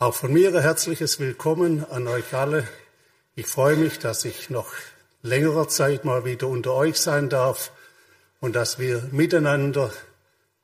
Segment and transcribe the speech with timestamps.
[0.00, 2.66] Auch von mir ein herzliches Willkommen an euch alle.
[3.36, 4.72] Ich freue mich, dass ich noch
[5.22, 7.70] längerer Zeit mal wieder unter euch sein darf
[8.40, 9.92] und dass wir miteinander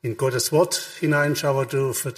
[0.01, 2.13] in Gottes Wort hineinschauen dürfen,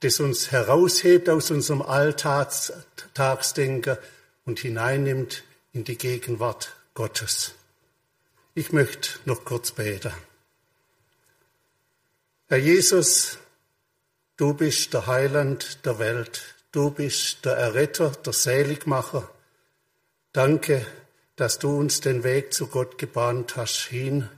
[0.00, 3.96] das uns heraushebt aus unserem Alltagsdenken
[4.44, 7.54] und hineinnimmt in die Gegenwart Gottes.
[8.54, 10.12] Ich möchte noch kurz beten.
[12.48, 13.38] Herr Jesus,
[14.36, 16.56] du bist der Heiland der Welt.
[16.78, 19.28] Du bist der Erretter, der Seligmacher.
[20.30, 20.86] Danke,
[21.34, 24.28] dass du uns den Weg zu Gott gebahnt hast, hin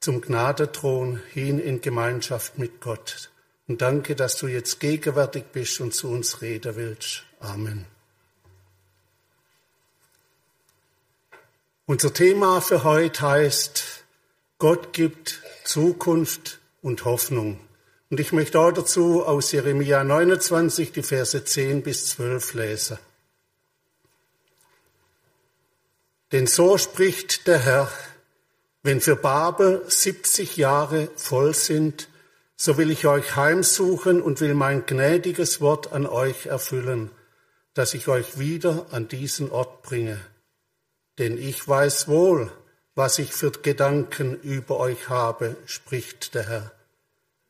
[0.00, 3.30] zum Gnadethron, hin in Gemeinschaft mit Gott.
[3.68, 7.24] Und danke, dass du jetzt gegenwärtig bist und zu uns reden willst.
[7.38, 7.84] Amen.
[11.84, 14.04] Unser Thema für heute heißt,
[14.56, 17.60] Gott gibt Zukunft und Hoffnung.
[18.12, 22.98] Und ich möchte auch dazu aus Jeremia 29 die Verse 10 bis 12 lesen.
[26.30, 27.90] Denn so spricht der Herr,
[28.82, 32.08] wenn für Babel 70 Jahre voll sind,
[32.54, 37.10] so will ich euch heimsuchen und will mein gnädiges Wort an euch erfüllen,
[37.72, 40.20] dass ich euch wieder an diesen Ort bringe.
[41.18, 42.52] Denn ich weiß wohl,
[42.94, 46.72] was ich für Gedanken über euch habe, spricht der Herr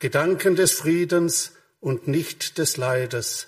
[0.03, 3.47] Gedanken des Friedens und nicht des Leides,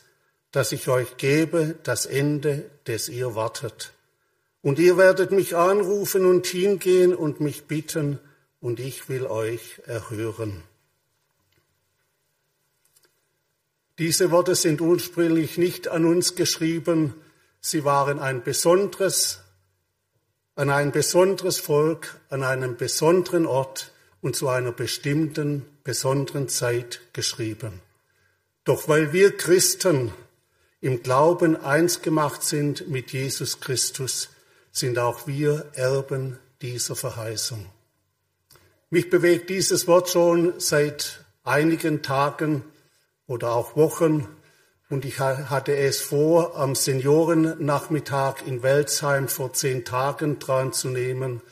[0.52, 3.92] dass ich euch gebe, das Ende, des ihr wartet.
[4.62, 8.20] Und ihr werdet mich anrufen und hingehen und mich bitten,
[8.60, 10.62] und ich will euch erhören.
[13.98, 17.14] Diese Worte sind ursprünglich nicht an uns geschrieben,
[17.60, 19.40] sie waren ein besonderes,
[20.54, 23.90] an ein besonderes Volk, an einem besonderen Ort
[24.24, 27.82] und zu einer bestimmten besonderen Zeit geschrieben.
[28.64, 30.14] Doch weil wir Christen
[30.80, 34.30] im Glauben eins gemacht sind mit Jesus Christus,
[34.72, 37.66] sind auch wir Erben dieser Verheißung.
[38.88, 42.64] Mich bewegt dieses Wort schon seit einigen Tagen
[43.26, 44.26] oder auch Wochen
[44.88, 51.42] und ich hatte es vor, am Seniorennachmittag in Welzheim vor zehn Tagen dran zu nehmen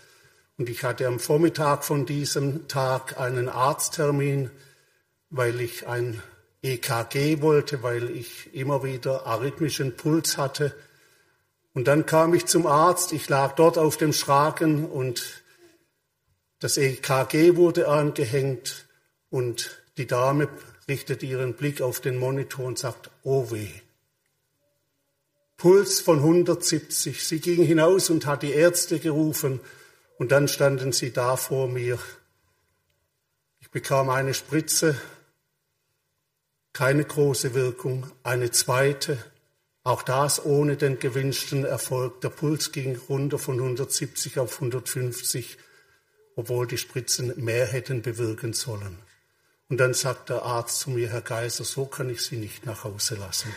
[0.59, 4.51] und ich hatte am Vormittag von diesem Tag einen Arzttermin,
[5.31, 6.23] weil ich ein
[6.63, 10.75] EKG wollte, weil ich immer wieder arrhythmischen Puls hatte.
[11.75, 15.43] Und dann kam ich zum Arzt, ich lag dort auf dem Schragen und
[16.61, 18.87] das EKG wurde angehängt
[19.31, 20.49] und die Dame
[20.87, 23.71] richtet ihren Blick auf den Monitor und sagt, oh weh.
[25.57, 27.27] Puls von 170.
[27.27, 29.61] Sie ging hinaus und hat die Ärzte gerufen
[30.23, 31.99] und dann standen sie da vor mir.
[33.59, 34.95] Ich bekam eine Spritze,
[36.73, 39.19] keine große Wirkung, eine zweite,
[39.83, 42.21] auch das ohne den gewünschten Erfolg.
[42.21, 45.59] Der Puls ging runter von 170 auf 150,
[46.37, 49.01] obwohl die Spritzen mehr hätten bewirken sollen.
[49.69, 52.85] Und dann sagt der Arzt zu mir, Herr Geiser, so kann ich Sie nicht nach
[52.85, 53.53] Hause lassen.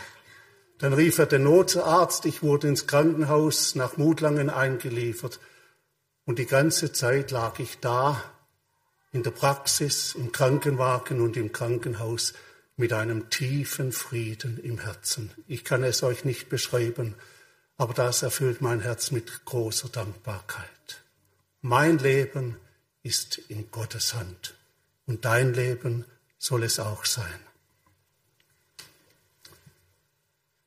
[0.78, 5.38] Dann rief er den Notarzt, ich wurde ins Krankenhaus nach Mutlangen eingeliefert.
[6.26, 8.22] Und die ganze Zeit lag ich da
[9.12, 12.34] in der Praxis, im Krankenwagen und im Krankenhaus
[12.76, 15.30] mit einem tiefen Frieden im Herzen.
[15.46, 17.14] Ich kann es euch nicht beschreiben,
[17.78, 20.66] aber das erfüllt mein Herz mit großer Dankbarkeit.
[21.62, 22.56] Mein Leben
[23.04, 24.54] ist in Gottes Hand
[25.06, 26.04] und dein Leben
[26.38, 27.40] soll es auch sein.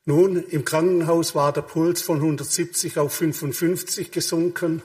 [0.06, 4.82] Nun, im Krankenhaus war der Puls von 170 auf 55 gesunken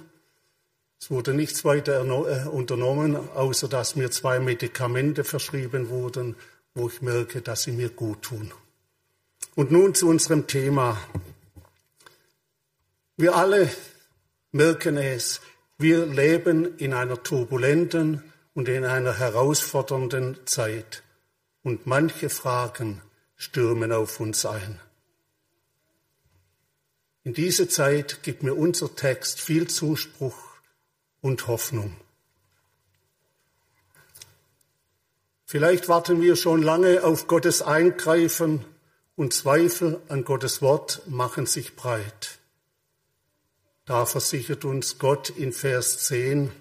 [1.05, 6.35] es wurde nichts weiter äh, unternommen, außer dass mir zwei Medikamente verschrieben wurden,
[6.75, 8.55] wo ich merke, dass sie mir gut tun.
[9.55, 10.99] Und nun zu unserem Thema.
[13.19, 13.71] Wir alle
[14.53, 15.43] merken es,
[15.77, 18.23] wir leben in einer turbulenten
[18.55, 21.03] und in einer herausfordernden Zeit.
[21.63, 23.03] Und manche Fragen
[23.37, 24.81] stürmen auf uns ein.
[27.25, 30.44] In diese Zeit gibt mir unser Text viel Zuspruch
[31.25, 31.97] und Hoffnung.
[35.47, 38.63] Vielleicht warten wir schon lange auf Gottes Eingreifen
[39.17, 42.39] und Zweifel an Gottes Wort machen sich breit.
[43.87, 46.53] Da versichert uns Gott in Vers 10,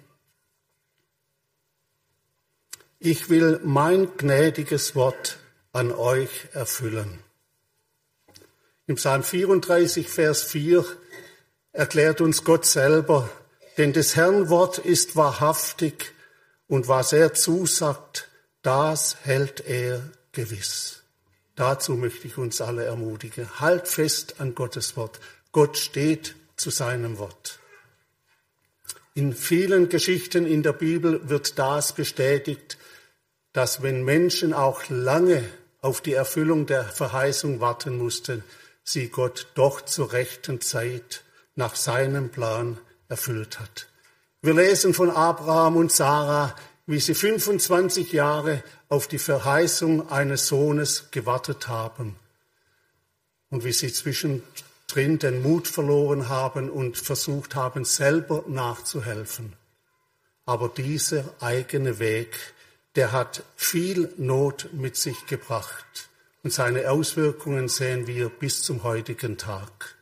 [3.00, 5.36] ich will mein gnädiges Wort
[5.72, 7.18] an euch erfüllen.
[8.86, 10.86] Im Psalm 34, Vers 4
[11.72, 13.28] erklärt uns Gott selber,
[13.76, 16.12] denn des Herrn Wort ist wahrhaftig
[16.66, 18.28] und was er zusagt,
[18.62, 21.02] das hält er gewiss.
[21.56, 23.60] Dazu möchte ich uns alle ermutigen.
[23.60, 25.20] Halt fest an Gottes Wort.
[25.52, 27.60] Gott steht zu seinem Wort.
[29.14, 32.78] In vielen Geschichten in der Bibel wird das bestätigt,
[33.52, 35.44] dass wenn Menschen auch lange
[35.80, 38.42] auf die Erfüllung der Verheißung warten mussten,
[38.82, 41.22] sie Gott doch zur rechten Zeit
[41.54, 42.78] nach seinem Plan
[43.08, 43.88] erfüllt hat.
[44.42, 46.54] Wir lesen von Abraham und Sarah,
[46.86, 52.16] wie sie 25 Jahre auf die Verheißung eines Sohnes gewartet haben
[53.50, 59.54] und wie sie zwischendrin den Mut verloren haben und versucht haben, selber nachzuhelfen.
[60.44, 62.38] Aber dieser eigene Weg,
[62.96, 66.10] der hat viel Not mit sich gebracht
[66.42, 69.96] und seine Auswirkungen sehen wir bis zum heutigen Tag.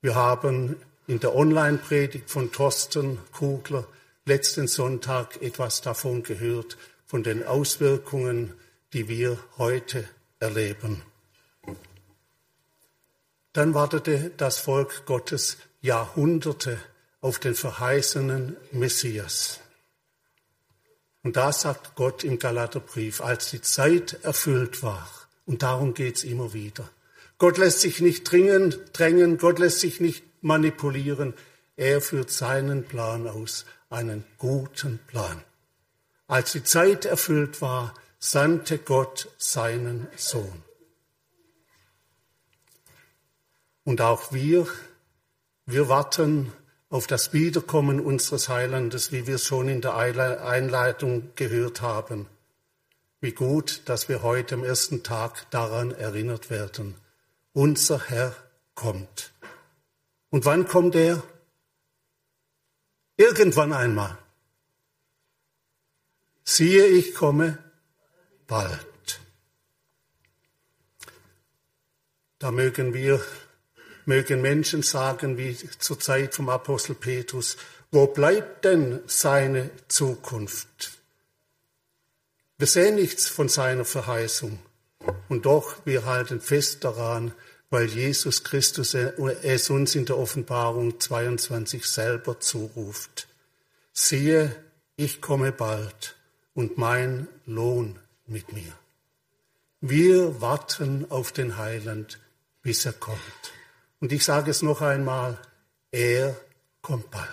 [0.00, 0.76] Wir haben
[1.06, 3.86] in der Online-Predigt von Thorsten Kugler
[4.24, 6.76] letzten Sonntag etwas davon gehört,
[7.06, 8.54] von den Auswirkungen,
[8.92, 10.08] die wir heute
[10.40, 11.02] erleben.
[13.52, 16.78] Dann wartete das Volk Gottes Jahrhunderte
[17.20, 19.60] auf den verheißenen Messias.
[21.22, 25.08] Und da sagt Gott im Galaterbrief, als die Zeit erfüllt war,
[25.44, 26.88] und darum geht's immer wieder.
[27.38, 31.34] Gott lässt sich nicht dringen, drängen, Gott lässt sich nicht manipulieren.
[31.76, 35.42] Er führt seinen Plan aus, einen guten Plan.
[36.26, 40.62] Als die Zeit erfüllt war, sandte Gott seinen Sohn.
[43.84, 44.66] Und auch wir,
[45.66, 46.52] wir warten
[46.88, 52.26] auf das Wiederkommen unseres Heilandes, wie wir es schon in der Einleitung gehört haben.
[53.20, 56.94] Wie gut, dass wir heute am ersten Tag daran erinnert werden.
[57.52, 58.34] Unser Herr
[58.74, 59.32] kommt.
[60.30, 61.22] Und wann kommt er?
[63.16, 64.18] Irgendwann einmal.
[66.44, 67.58] Siehe, ich komme
[68.46, 68.86] bald.
[72.38, 73.24] Da mögen wir,
[74.04, 77.56] mögen Menschen sagen, wie zur Zeit vom Apostel Petrus,
[77.90, 80.98] wo bleibt denn seine Zukunft?
[82.58, 84.58] Wir sehen nichts von seiner Verheißung.
[85.28, 87.32] Und doch, wir halten fest daran,
[87.70, 93.28] weil Jesus Christus es uns in der Offenbarung 22 selber zuruft.
[93.92, 94.54] Siehe,
[94.96, 96.16] ich komme bald
[96.54, 98.72] und mein Lohn mit mir.
[99.80, 102.18] Wir warten auf den Heiland,
[102.62, 103.20] bis er kommt.
[104.00, 105.38] Und ich sage es noch einmal,
[105.90, 106.36] er
[106.82, 107.28] kommt bald.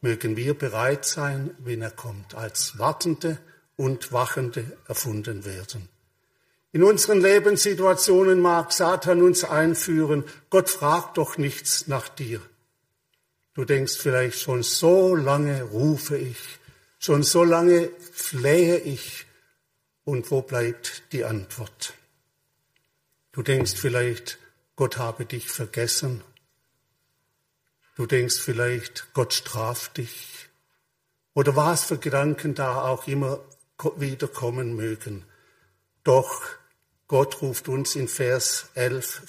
[0.00, 3.38] Mögen wir bereit sein, wenn er kommt, als Wartende
[3.76, 5.88] und Wachende erfunden werden.
[6.72, 12.40] In unseren Lebenssituationen mag Satan uns einführen, Gott fragt doch nichts nach dir.
[13.52, 16.38] Du denkst vielleicht, schon so lange rufe ich,
[16.98, 19.26] schon so lange flehe ich,
[20.04, 21.94] und wo bleibt die Antwort?
[23.32, 24.38] Du denkst vielleicht,
[24.74, 26.24] Gott habe dich vergessen.
[27.94, 30.48] Du denkst vielleicht, Gott straft dich.
[31.34, 33.40] Oder was für Gedanken da auch immer
[33.96, 35.24] wieder kommen mögen.
[36.04, 36.42] Doch
[37.12, 39.20] Gott ruft uns in Vers 11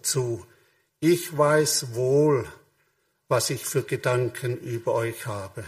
[0.00, 0.46] zu.
[1.00, 2.46] Ich weiß wohl,
[3.26, 5.64] was ich für Gedanken über euch habe.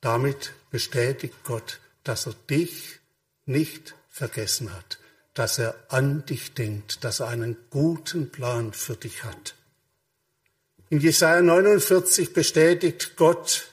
[0.00, 2.98] Damit bestätigt Gott, dass er dich
[3.44, 4.98] nicht vergessen hat,
[5.34, 9.54] dass er an dich denkt, dass er einen guten Plan für dich hat.
[10.88, 13.66] In Jesaja 49 bestätigt Gott,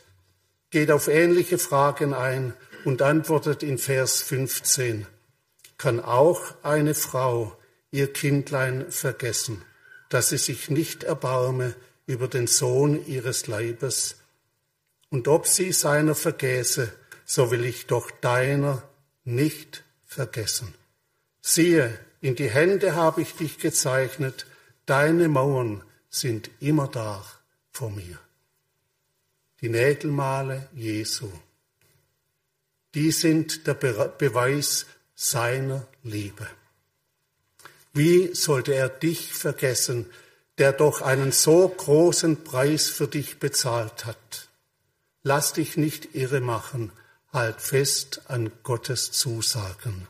[0.71, 2.53] geht auf ähnliche Fragen ein
[2.83, 5.07] und antwortet in Vers 15
[5.77, 7.57] kann auch eine Frau
[7.91, 9.63] ihr Kindlein vergessen,
[10.09, 14.17] dass sie sich nicht erbarme über den Sohn ihres Leibes.
[15.09, 16.91] Und ob sie seiner vergäße,
[17.25, 18.83] so will ich doch deiner
[19.23, 20.73] nicht vergessen.
[21.41, 24.45] Siehe, in die Hände habe ich dich gezeichnet,
[24.85, 27.23] deine Mauern sind immer da
[27.71, 28.19] vor mir.
[29.61, 31.31] Die Nägelmale Jesu,
[32.93, 36.45] die sind der Beweis seiner Liebe.
[37.93, 40.05] Wie sollte er dich vergessen,
[40.57, 44.49] der doch einen so großen Preis für dich bezahlt hat?
[45.23, 46.91] Lass dich nicht irre machen,
[47.31, 50.07] halt fest an Gottes Zusagen.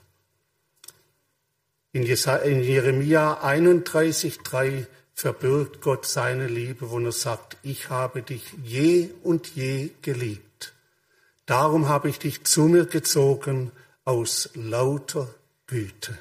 [1.93, 9.55] In Jeremia 31,3 verbirgt Gott seine Liebe, wo er sagt, ich habe dich je und
[9.55, 10.73] je geliebt.
[11.45, 13.71] Darum habe ich dich zu mir gezogen
[14.05, 15.33] aus lauter
[15.67, 16.17] Güte.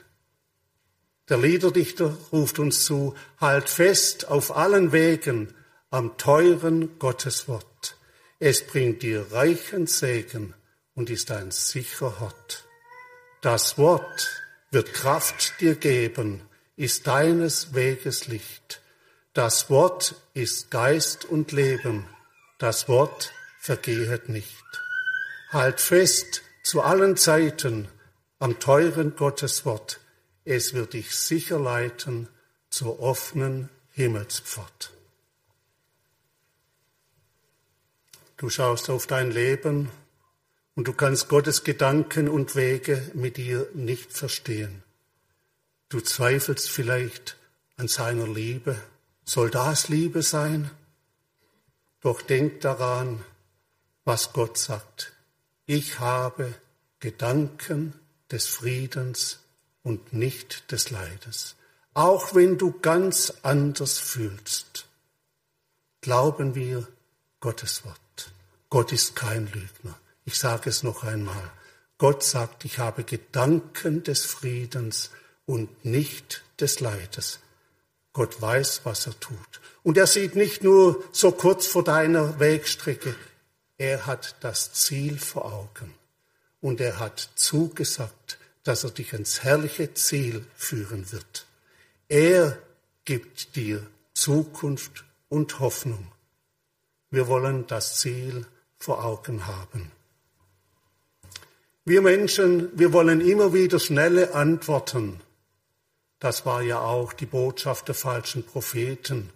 [1.28, 5.54] Der Liederdichter ruft uns zu, halt fest auf allen Wegen
[5.90, 7.96] am teuren Gotteswort.
[8.40, 10.54] Es bringt dir reichen Segen
[10.94, 12.64] und ist ein sicherer Hort.
[13.40, 16.42] Das Wort wird Kraft dir geben,
[16.76, 18.80] ist deines Weges Licht.
[19.34, 22.06] Das Wort ist Geist und Leben,
[22.58, 24.64] das Wort vergehet nicht.
[25.50, 27.88] Halt fest zu allen Zeiten
[28.40, 30.00] am teuren Gotteswort,
[30.44, 32.28] es wird dich sicher leiten
[32.70, 34.92] zur offenen Himmelspfort.
[38.38, 39.90] Du schaust auf dein Leben
[40.74, 44.82] und du kannst Gottes Gedanken und Wege mit dir nicht verstehen.
[45.90, 47.36] Du zweifelst vielleicht
[47.76, 48.76] an seiner Liebe.
[49.24, 50.70] Soll das Liebe sein?
[52.00, 53.22] Doch denk daran,
[54.04, 55.13] was Gott sagt.
[55.66, 56.54] Ich habe
[57.00, 57.94] Gedanken
[58.30, 59.38] des Friedens
[59.82, 61.56] und nicht des Leides.
[61.94, 64.86] Auch wenn du ganz anders fühlst,
[66.02, 66.86] glauben wir
[67.40, 68.30] Gottes Wort.
[68.68, 69.98] Gott ist kein Lügner.
[70.26, 71.50] Ich sage es noch einmal.
[71.96, 75.10] Gott sagt, ich habe Gedanken des Friedens
[75.46, 77.38] und nicht des Leides.
[78.12, 79.60] Gott weiß, was er tut.
[79.82, 83.14] Und er sieht nicht nur so kurz vor deiner Wegstrecke,
[83.78, 85.94] er hat das Ziel vor Augen.
[86.60, 91.46] Und er hat zugesagt, dass er dich ins herrliche Ziel führen wird.
[92.08, 92.58] Er
[93.04, 96.10] gibt dir Zukunft und Hoffnung.
[97.10, 98.46] Wir wollen das Ziel
[98.78, 99.90] vor Augen haben.
[101.84, 105.20] Wir Menschen, wir wollen immer wieder schnelle Antworten.
[106.18, 109.30] Das war ja auch die Botschaft der falschen Propheten,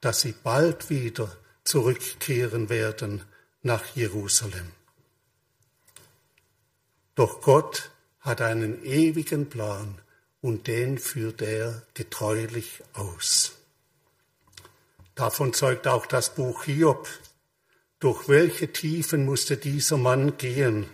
[0.00, 3.24] dass sie bald wieder zurückkehren werden
[3.62, 4.72] nach Jerusalem.
[7.14, 9.98] Doch Gott hat einen ewigen Plan
[10.40, 13.52] und den führt er getreulich aus.
[15.14, 17.08] Davon zeugt auch das Buch Hiob,
[17.98, 20.86] durch welche Tiefen musste dieser Mann gehen?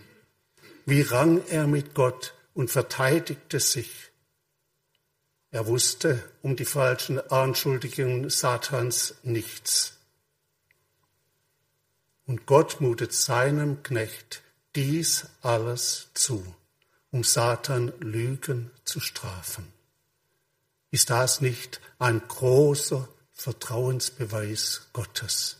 [0.87, 4.11] Wie rang er mit Gott und verteidigte sich?
[5.51, 9.99] Er wusste um die falschen Anschuldigungen Satans nichts.
[12.27, 14.43] Und Gott mutet seinem Knecht
[14.75, 16.45] dies alles zu,
[17.11, 19.73] um Satan Lügen zu strafen.
[20.91, 25.59] Ist das nicht ein großer Vertrauensbeweis Gottes?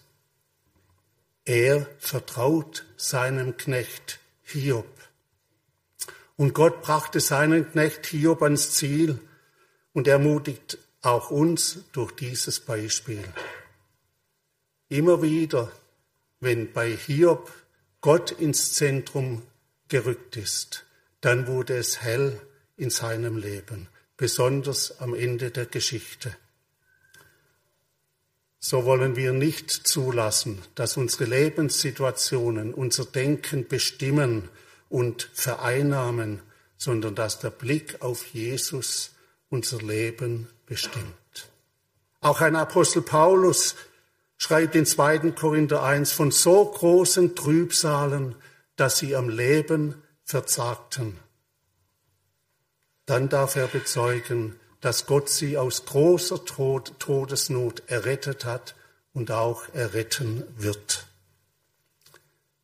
[1.45, 4.87] Er vertraut seinem Knecht Hiob.
[6.37, 9.21] Und Gott brachte seinen Knecht Hiob ans Ziel
[9.93, 13.23] und ermutigt auch uns durch dieses Beispiel.
[14.89, 15.71] Immer wieder,
[16.45, 17.53] wenn bei Hiob
[18.01, 19.43] Gott ins Zentrum
[19.89, 20.85] gerückt ist,
[21.21, 22.41] dann wurde es hell
[22.77, 26.37] in seinem Leben, besonders am Ende der Geschichte
[28.67, 34.49] so wollen wir nicht zulassen, dass unsere Lebenssituationen unser Denken bestimmen
[34.89, 36.41] und vereinnahmen,
[36.79, 39.11] sondern dass der Blick auf Jesus
[39.51, 41.51] unser Leben bestimmt.
[42.23, 43.77] Auch ein Apostel Paulus
[44.45, 45.31] schreibt in 2.
[45.31, 48.35] Korinther 1 von so großen Trübsalen,
[48.77, 51.17] dass sie am Leben verzagten.
[53.07, 58.75] Dann darf er bezeugen, dass Gott sie aus großer Tod, Todesnot errettet hat
[59.15, 61.07] und auch erretten wird.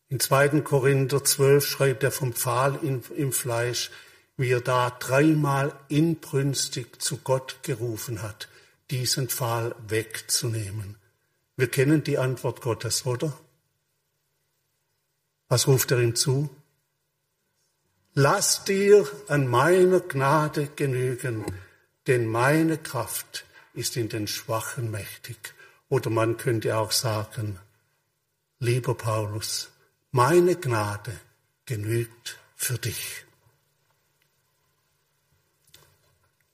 [0.08, 0.60] In 2.
[0.60, 3.90] Korinther 12 schreibt er vom Pfahl im Fleisch,
[4.37, 8.49] wie er da dreimal inbrünstig zu Gott gerufen hat,
[8.90, 11.00] diesen Pfahl wegzunehmen.
[11.60, 13.38] Wir kennen die Antwort Gottes, oder?
[15.48, 16.48] Was ruft er ihm zu?
[18.14, 21.44] Lass dir an meiner Gnade genügen,
[22.06, 25.52] denn meine Kraft ist in den Schwachen mächtig.
[25.90, 27.58] Oder man könnte auch sagen,
[28.58, 29.68] lieber Paulus,
[30.12, 31.12] meine Gnade
[31.66, 33.26] genügt für dich.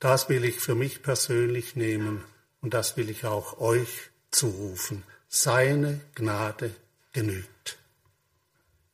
[0.01, 2.25] Das will ich für mich persönlich nehmen
[2.61, 5.03] und das will ich auch euch zurufen.
[5.29, 6.71] Seine Gnade
[7.13, 7.79] genügt.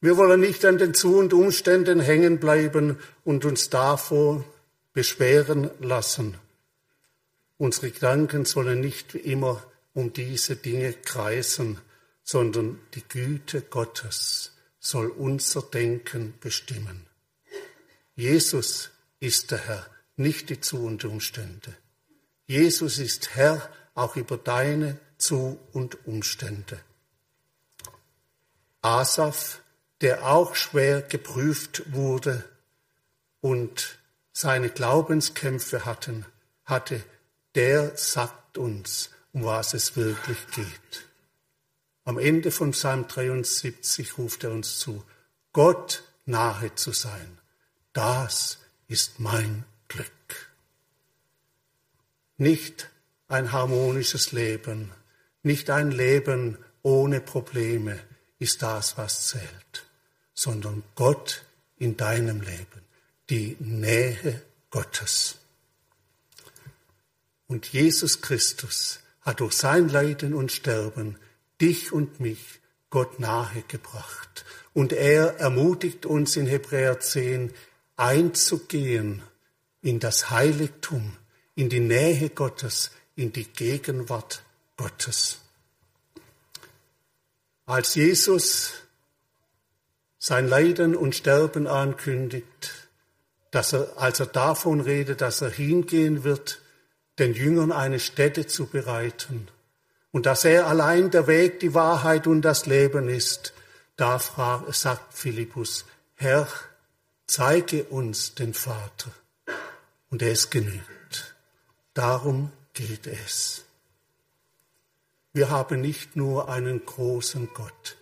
[0.01, 4.45] Wir wollen nicht an den Zu- und Umständen hängen bleiben und uns davor
[4.93, 6.37] beschweren lassen.
[7.59, 9.63] Unsere Gedanken sollen nicht immer
[9.95, 11.79] um diese Dinge kreisen,
[12.25, 17.07] sondern die Güte Gottes soll unser Denken bestimmen.
[18.17, 21.77] Jesus ist der Herr, nicht die Zu- und Umstände.
[22.47, 26.81] Jesus ist Herr auch über deine Zu- und Umstände.
[28.81, 29.61] Asaf,
[30.00, 32.45] der auch schwer geprüft wurde
[33.41, 34.00] und
[34.33, 36.26] seine Glaubenskämpfe hatten,
[36.64, 37.05] hatte,
[37.55, 41.07] der sagt uns, um was es wirklich geht.
[42.05, 45.05] Am Ende von Psalm 73 ruft er uns zu,
[45.52, 47.38] Gott nahe zu sein.
[47.93, 50.52] Das ist mein Glück.
[52.38, 52.91] Nicht
[53.29, 54.91] ein harmonisches Leben,
[55.43, 57.99] nicht ein Leben ohne Probleme
[58.39, 59.87] ist das, was zählt,
[60.35, 61.45] sondern Gott
[61.79, 62.83] in deinem Leben,
[63.31, 65.37] die Nähe Gottes.
[67.47, 71.19] Und Jesus Christus hat durch sein Leiden und Sterben
[71.61, 74.45] dich und mich Gott nahe gebracht.
[74.75, 77.53] Und er ermutigt uns in Hebräer 10
[77.97, 79.23] einzugehen
[79.81, 81.17] in das Heiligtum,
[81.55, 84.43] in die Nähe Gottes, in die Gegenwart
[84.83, 85.39] Gottes.
[87.67, 88.73] Als Jesus
[90.19, 92.89] sein Leiden und Sterben ankündigt,
[93.53, 96.61] dass er, als er davon redet, dass er hingehen wird,
[97.21, 99.47] den Jüngern eine Stätte zu bereiten
[100.11, 103.53] und dass er allein der Weg, die Wahrheit und das Leben ist,
[103.95, 105.85] da fragt, sagt Philippus,
[106.17, 106.49] Herr,
[107.29, 109.12] zeige uns den Vater
[110.11, 111.37] und es genügt.
[111.95, 113.65] Darum geht es.
[115.33, 117.97] Wir haben nicht nur einen großen Gott,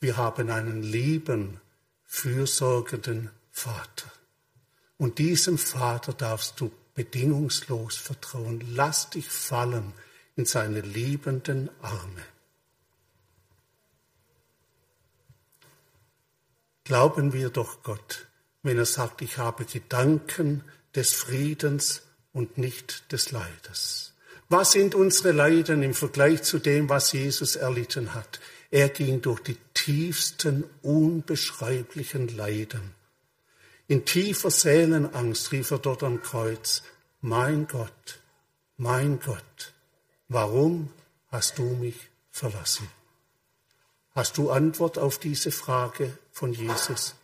[0.00, 1.60] wir haben einen lieben,
[2.04, 4.12] fürsorgenden Vater.
[4.98, 8.64] Und diesem Vater darfst du bedingungslos vertrauen.
[8.74, 9.92] Lass dich fallen
[10.36, 12.22] in seine liebenden Arme.
[16.84, 18.28] Glauben wir doch Gott,
[18.62, 20.62] wenn er sagt, ich habe Gedanken
[20.94, 22.02] des Friedens
[22.32, 24.14] und nicht des Leides.
[24.48, 28.40] Was sind unsere Leiden im Vergleich zu dem, was Jesus erlitten hat?
[28.70, 32.94] Er ging durch die tiefsten, unbeschreiblichen Leiden.
[33.88, 36.82] In tiefer Seelenangst rief er dort am Kreuz,
[37.20, 38.20] mein Gott,
[38.76, 39.72] mein Gott,
[40.28, 40.90] warum
[41.28, 41.96] hast du mich
[42.30, 42.88] verlassen?
[44.14, 47.14] Hast du Antwort auf diese Frage von Jesus?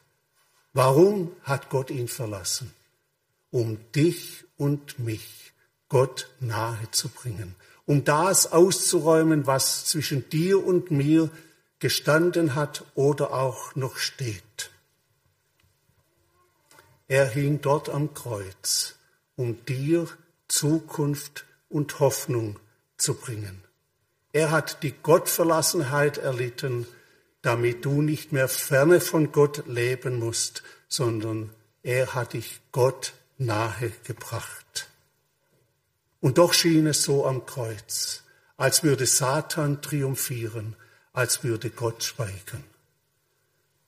[0.73, 2.73] Warum hat Gott ihn verlassen?
[3.51, 5.42] Um dich und mich
[5.93, 11.29] Gott nahe zu bringen, um das auszuräumen, was zwischen dir und mir
[11.81, 14.71] gestanden hat oder auch noch steht.
[17.09, 18.95] Er hing dort am Kreuz,
[19.37, 20.09] um dir
[20.49, 22.59] Zukunft und Hoffnung
[22.97, 23.63] zu bringen.
[24.33, 26.87] Er hat die Gottverlassenheit erlitten,
[27.43, 31.51] damit du nicht mehr ferne von Gott leben musst, sondern
[31.83, 34.89] er hat dich Gott nahe gebracht.
[36.23, 38.23] Und doch schien es so am Kreuz,
[38.57, 40.77] als würde Satan triumphieren,
[41.13, 42.63] als würde Gott schweigen.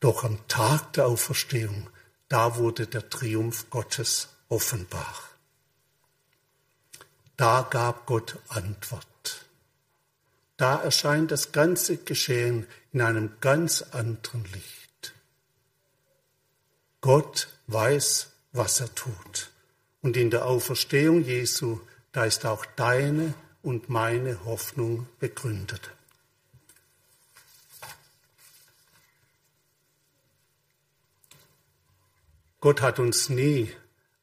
[0.01, 1.89] Doch am Tag der Auferstehung,
[2.29, 5.15] da wurde der Triumph Gottes offenbar.
[7.37, 9.47] Da gab Gott Antwort.
[10.57, 15.15] Da erscheint das ganze Geschehen in einem ganz anderen Licht.
[17.01, 19.51] Gott weiß, was er tut.
[20.03, 21.81] Und in der Auferstehung Jesu,
[22.15, 25.91] da ist auch deine und meine Hoffnung begründet.
[32.61, 33.75] Gott hat uns nie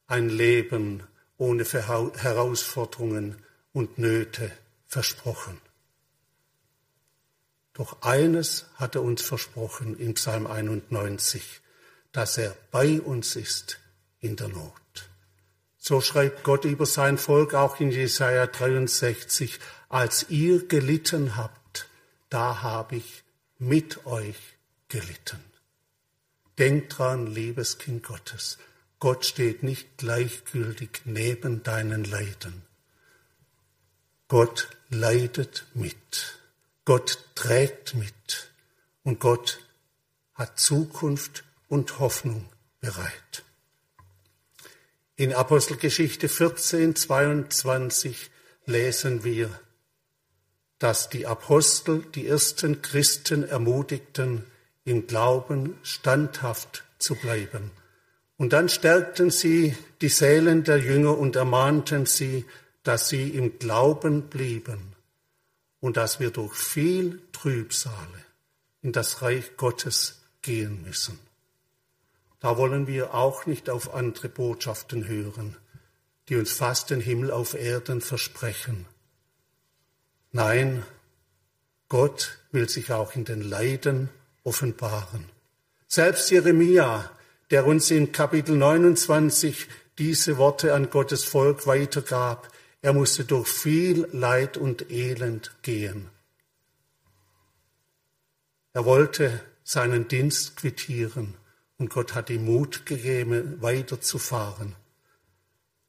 [0.06, 1.02] ein Leben
[1.36, 3.36] ohne Herausforderungen
[3.74, 4.50] und Nöte
[4.86, 5.60] versprochen.
[7.74, 11.60] Doch eines hat er uns versprochen in Psalm 91,
[12.10, 13.80] dass er bei uns ist
[14.20, 15.11] in der Not.
[15.84, 21.88] So schreibt Gott über sein Volk auch in Jesaja 63, als ihr gelitten habt,
[22.30, 23.24] da habe ich
[23.58, 24.36] mit euch
[24.86, 25.42] gelitten.
[26.56, 28.58] Denkt dran, liebes Kind Gottes,
[29.00, 32.62] Gott steht nicht gleichgültig neben deinen Leiden.
[34.28, 36.38] Gott leidet mit.
[36.84, 38.52] Gott trägt mit
[39.02, 39.58] und Gott
[40.34, 43.42] hat Zukunft und Hoffnung bereit.
[45.22, 48.28] In Apostelgeschichte 14, 22
[48.66, 49.50] lesen wir,
[50.80, 54.42] dass die Apostel die ersten Christen ermutigten,
[54.84, 57.70] im Glauben standhaft zu bleiben.
[58.36, 62.44] Und dann stärkten sie die Seelen der Jünger und ermahnten sie,
[62.82, 64.96] dass sie im Glauben blieben
[65.78, 68.24] und dass wir durch viel Trübsale
[68.80, 71.16] in das Reich Gottes gehen müssen.
[72.42, 75.56] Da wollen wir auch nicht auf andere Botschaften hören,
[76.28, 78.86] die uns fast den Himmel auf Erden versprechen.
[80.32, 80.82] Nein,
[81.88, 84.08] Gott will sich auch in den Leiden
[84.42, 85.26] offenbaren.
[85.86, 87.08] Selbst Jeremia,
[87.52, 94.08] der uns in Kapitel 29 diese Worte an Gottes Volk weitergab, er musste durch viel
[94.10, 96.10] Leid und Elend gehen.
[98.72, 101.36] Er wollte seinen Dienst quittieren
[101.82, 104.76] und Gott hat ihm Mut gegeben, weiterzufahren.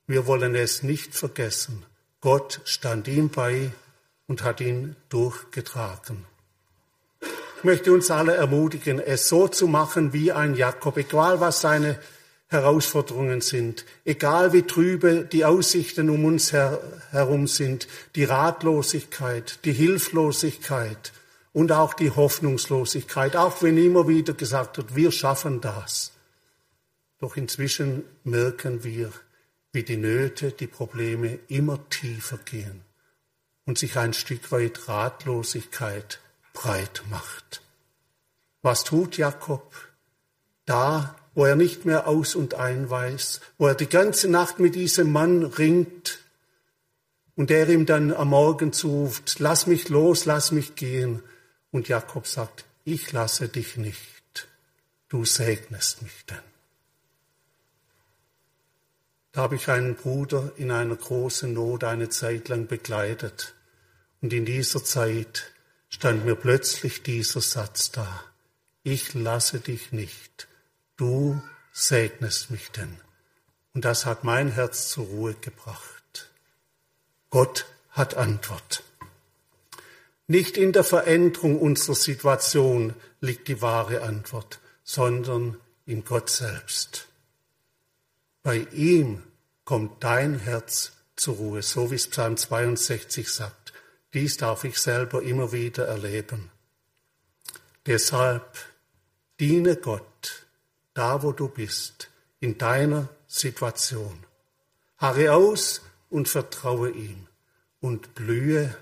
[0.07, 1.85] Wir wollen es nicht vergessen.
[2.19, 3.69] Gott stand ihm bei
[4.25, 6.25] und hat ihn durchgetragen.
[7.21, 11.99] Ich möchte uns alle ermutigen, es so zu machen wie ein Jakob, egal was seine
[12.47, 19.73] Herausforderungen sind, egal wie trübe die Aussichten um uns her herum sind, die Ratlosigkeit, die
[19.73, 21.13] Hilflosigkeit
[21.53, 26.11] und auch die Hoffnungslosigkeit, auch wenn immer wieder gesagt wird, wir schaffen das.
[27.19, 29.13] Doch inzwischen merken wir,
[29.71, 32.81] wie die Nöte, die Probleme immer tiefer gehen
[33.65, 36.19] und sich ein Stück weit Ratlosigkeit
[36.53, 37.61] breit macht.
[38.61, 39.73] Was tut Jakob?
[40.65, 44.75] Da, wo er nicht mehr aus und ein weiß, wo er die ganze Nacht mit
[44.75, 46.19] diesem Mann ringt
[47.35, 51.21] und er ihm dann am Morgen zuruft, lass mich los, lass mich gehen.
[51.73, 54.47] Und Jakob sagt, ich lasse dich nicht,
[55.09, 56.37] du segnest mich denn.
[59.31, 63.55] Da habe ich einen Bruder in einer großen Not eine Zeit lang begleitet.
[64.21, 65.51] Und in dieser Zeit
[65.89, 68.23] stand mir plötzlich dieser Satz da.
[68.83, 70.47] Ich lasse dich nicht.
[70.95, 72.99] Du segnest mich denn.
[73.73, 76.29] Und das hat mein Herz zur Ruhe gebracht.
[77.31, 78.83] Gott hat Antwort.
[80.33, 87.07] Nicht in der Veränderung unserer Situation liegt die wahre Antwort, sondern in Gott selbst.
[88.41, 89.21] Bei ihm
[89.63, 93.73] kommt dein Herz zur Ruhe, so wie es Psalm 62 sagt.
[94.15, 96.49] Dies darf ich selber immer wieder erleben.
[97.85, 98.57] Deshalb
[99.39, 100.47] diene Gott
[100.95, 104.25] da, wo du bist, in deiner Situation.
[104.97, 107.27] Harre aus und vertraue ihm
[107.81, 108.75] und blühe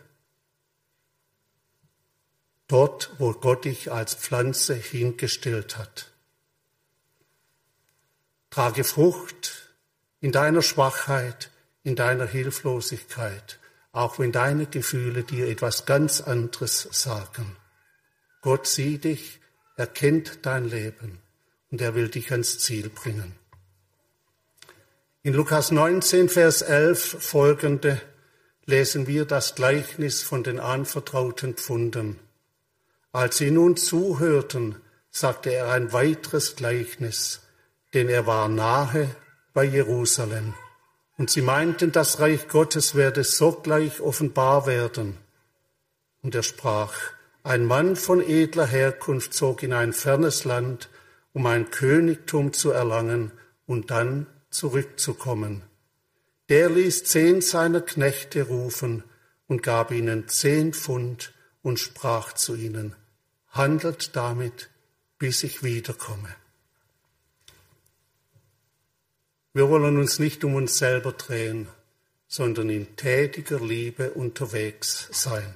[2.71, 6.11] dort, wo Gott dich als Pflanze hingestellt hat.
[8.49, 9.73] Trage Frucht
[10.19, 11.51] in deiner Schwachheit,
[11.83, 13.59] in deiner Hilflosigkeit
[13.91, 17.57] auch wenn deine Gefühle dir etwas ganz anderes sagen.
[18.41, 19.39] Gott sieht dich,
[19.75, 21.19] er kennt dein Leben
[21.69, 23.35] und er will dich ans Ziel bringen.
[25.23, 28.01] In Lukas 19, Vers 11 folgende
[28.65, 32.19] lesen wir das Gleichnis von den anvertrauten Pfunden.
[33.11, 34.77] Als sie nun zuhörten,
[35.09, 37.41] sagte er ein weiteres Gleichnis,
[37.93, 39.13] denn er war nahe
[39.53, 40.53] bei Jerusalem.
[41.17, 45.17] Und sie meinten, das Reich Gottes werde sogleich offenbar werden.
[46.21, 46.93] Und er sprach,
[47.43, 50.89] ein Mann von edler Herkunft zog in ein fernes Land,
[51.33, 53.31] um ein Königtum zu erlangen
[53.65, 55.63] und dann zurückzukommen.
[56.49, 59.03] Der ließ zehn seiner Knechte rufen
[59.47, 62.95] und gab ihnen zehn Pfund und sprach zu ihnen,
[63.51, 64.69] handelt damit,
[65.17, 66.35] bis ich wiederkomme.
[69.53, 71.67] Wir wollen uns nicht um uns selber drehen,
[72.27, 75.53] sondern in tätiger Liebe unterwegs sein.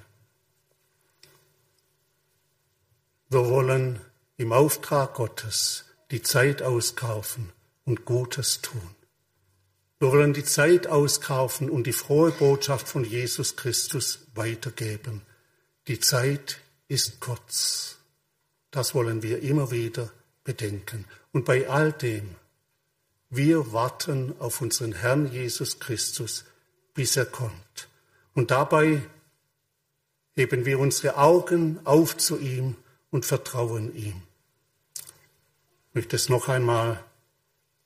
[3.29, 4.01] Wir wollen
[4.37, 7.51] im Auftrag Gottes die Zeit auskaufen
[7.85, 8.95] und Gutes tun.
[9.99, 15.21] Wir wollen die Zeit auskaufen und die frohe Botschaft von Jesus Christus weitergeben.
[15.87, 17.97] Die Zeit ist kurz.
[18.71, 20.11] Das wollen wir immer wieder
[20.43, 21.05] bedenken.
[21.31, 22.35] Und bei all dem
[23.29, 26.45] wir warten auf unseren Herrn Jesus Christus,
[26.93, 27.89] bis er kommt.
[28.33, 29.01] Und dabei
[30.35, 32.75] heben wir unsere Augen auf zu ihm
[33.09, 34.21] und vertrauen ihm.
[35.89, 37.03] Ich möchte es noch einmal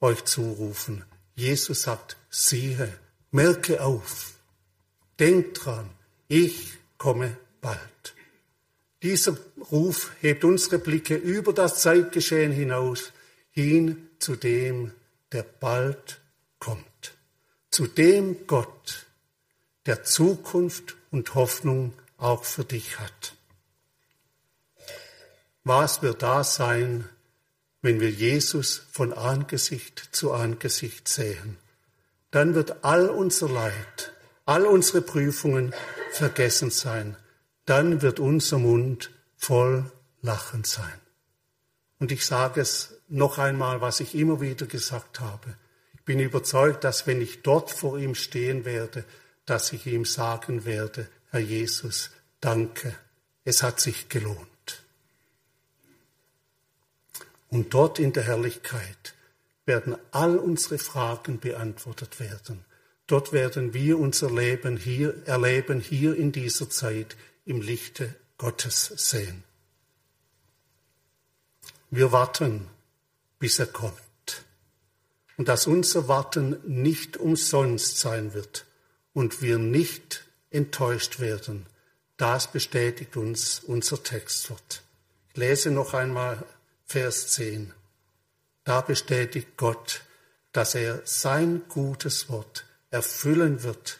[0.02, 1.04] euch zurufen.
[1.36, 2.94] Jesus sagt, siehe,
[3.32, 4.34] merke auf,
[5.20, 5.90] denkt dran,
[6.28, 8.14] ich komme bald.
[9.02, 9.38] Dieser
[9.72, 13.14] Ruf hebt unsere Blicke über das Zeitgeschehen hinaus
[13.52, 14.92] hin zu dem,
[15.32, 16.20] der bald
[16.60, 17.14] kommt.
[17.72, 19.06] Zu dem Gott,
[19.86, 23.36] der Zukunft und Hoffnung auch für dich hat.
[25.64, 27.08] Was wird da sein,
[27.82, 31.58] wenn wir Jesus von Angesicht zu Angesicht sehen?
[32.32, 34.14] Dann wird all unser Leid,
[34.46, 35.74] all unsere Prüfungen
[36.12, 37.16] vergessen sein.
[37.70, 39.92] Dann wird unser Mund voll
[40.24, 41.00] Lachen sein.
[42.00, 45.56] Und ich sage es noch einmal, was ich immer wieder gesagt habe.
[45.94, 49.06] Ich bin überzeugt, dass wenn ich dort vor ihm stehen werde,
[49.46, 52.10] dass ich ihm sagen werde, Herr Jesus,
[52.42, 52.96] danke,
[53.44, 54.84] es hat sich gelohnt.
[57.50, 59.14] Und dort in der Herrlichkeit
[59.66, 62.66] werden all unsere Fragen beantwortet werden.
[63.06, 67.16] Dort werden wir unser Leben hier erleben, hier in dieser Zeit
[67.50, 69.44] im Lichte Gottes sehen.
[71.90, 72.68] Wir warten
[73.40, 74.00] bis er kommt.
[75.38, 78.66] und dass unser Warten nicht umsonst sein wird
[79.14, 81.66] und wir nicht enttäuscht werden.
[82.18, 84.84] Das bestätigt uns unser Textwort.
[85.30, 86.46] Ich lese noch einmal
[86.86, 87.74] Vers 10.
[88.66, 90.02] Da bestätigt Gott,
[90.52, 93.99] dass er sein gutes Wort erfüllen wird.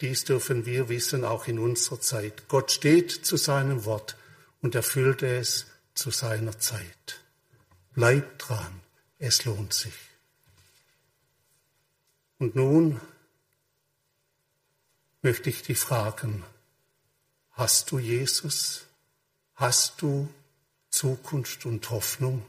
[0.00, 2.48] Dies dürfen wir wissen auch in unserer Zeit.
[2.48, 4.16] Gott steht zu seinem Wort
[4.62, 7.20] und erfüllt es zu seiner Zeit.
[7.92, 8.80] Bleibt dran,
[9.18, 9.94] es lohnt sich.
[12.38, 12.98] Und nun
[15.20, 16.42] möchte ich dich fragen,
[17.52, 18.86] hast du Jesus?
[19.54, 20.28] Hast du
[20.88, 22.46] Zukunft und Hoffnung?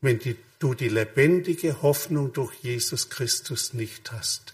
[0.00, 4.52] Wenn die, du die lebendige Hoffnung durch Jesus Christus nicht hast,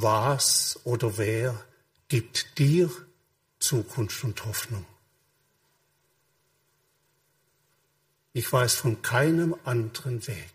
[0.00, 1.64] was oder wer
[2.08, 2.90] gibt dir
[3.58, 4.84] Zukunft und Hoffnung?
[8.32, 10.52] Ich weiß von keinem anderen Weg,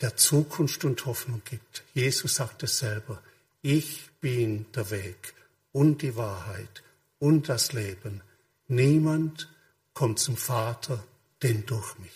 [0.00, 1.82] der Zukunft und Hoffnung gibt.
[1.94, 3.20] Jesus sagt es selber,
[3.62, 5.34] ich bin der Weg
[5.72, 6.84] und die Wahrheit
[7.18, 8.22] und das Leben.
[8.68, 9.48] Niemand
[9.92, 11.02] kommt zum Vater
[11.42, 12.12] denn durch mich.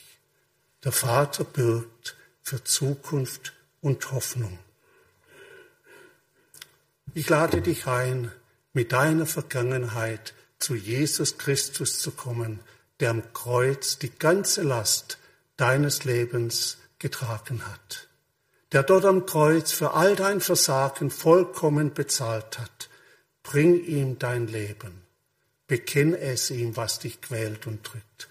[0.85, 4.59] Der Vater bürgt für Zukunft und Hoffnung.
[7.15, 8.31] Ich lade dich ein,
[8.73, 12.61] mit deiner Vergangenheit zu Jesus Christus zu kommen,
[13.01, 15.19] der am Kreuz die ganze Last
[15.57, 18.09] deines Lebens getragen hat,
[18.73, 22.89] der dort am Kreuz für all dein Versagen vollkommen bezahlt hat.
[23.43, 25.03] Bring ihm dein Leben,
[25.67, 28.29] bekenn es ihm, was dich quält und drückt,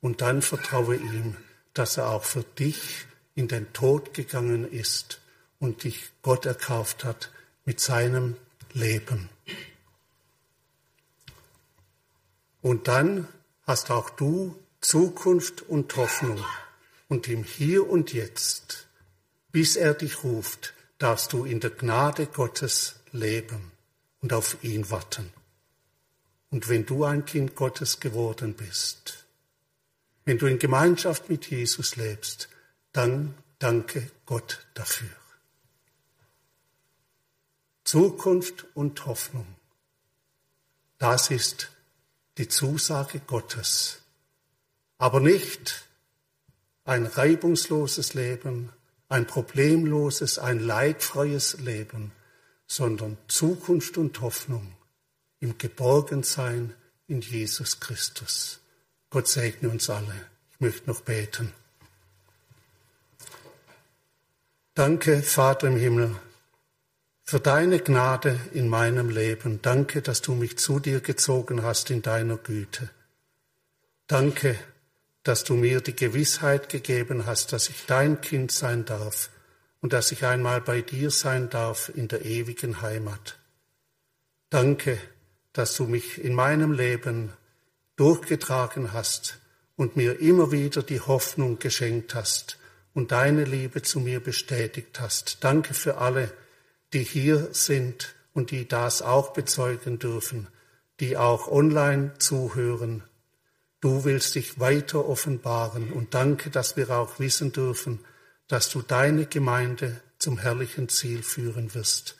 [0.00, 1.36] und dann vertraue ihm,
[1.72, 5.20] dass er auch für dich in den Tod gegangen ist
[5.60, 7.30] und dich Gott erkauft hat
[7.68, 8.34] mit seinem
[8.72, 9.28] Leben.
[12.62, 13.28] Und dann
[13.66, 16.42] hast auch du Zukunft und Hoffnung.
[17.08, 18.88] Und im Hier und Jetzt,
[19.52, 23.70] bis er dich ruft, darfst du in der Gnade Gottes leben
[24.22, 25.30] und auf ihn warten.
[26.48, 29.26] Und wenn du ein Kind Gottes geworden bist,
[30.24, 32.48] wenn du in Gemeinschaft mit Jesus lebst,
[32.92, 35.10] dann danke Gott dafür.
[37.88, 39.46] Zukunft und Hoffnung,
[40.98, 41.70] das ist
[42.36, 44.00] die Zusage Gottes,
[44.98, 45.88] aber nicht
[46.84, 48.68] ein reibungsloses Leben,
[49.08, 52.12] ein problemloses, ein leidfreies Leben,
[52.66, 54.76] sondern Zukunft und Hoffnung
[55.40, 56.74] im Geborgensein
[57.06, 58.60] in Jesus Christus.
[59.08, 60.26] Gott segne uns alle.
[60.50, 61.54] Ich möchte noch beten.
[64.74, 66.14] Danke, Vater im Himmel,
[67.28, 69.60] für deine Gnade in meinem Leben.
[69.60, 72.88] Danke, dass du mich zu dir gezogen hast in deiner Güte.
[74.06, 74.58] Danke,
[75.24, 79.28] dass du mir die Gewissheit gegeben hast, dass ich dein Kind sein darf
[79.82, 83.36] und dass ich einmal bei dir sein darf in der ewigen Heimat.
[84.48, 84.98] Danke,
[85.52, 87.34] dass du mich in meinem Leben
[87.96, 89.38] durchgetragen hast
[89.76, 92.56] und mir immer wieder die Hoffnung geschenkt hast
[92.94, 95.44] und deine Liebe zu mir bestätigt hast.
[95.44, 96.32] Danke für alle,
[96.92, 100.48] die hier sind und die das auch bezeugen dürfen,
[101.00, 103.02] die auch online zuhören.
[103.80, 108.00] Du willst dich weiter offenbaren und danke, dass wir auch wissen dürfen,
[108.48, 112.16] dass du deine Gemeinde zum herrlichen Ziel führen wirst.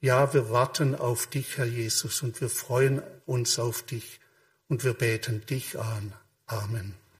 [0.00, 4.20] Ja, wir warten auf dich, Herr Jesus, und wir freuen uns auf dich
[4.68, 6.12] und wir beten dich an.
[6.46, 7.05] Amen.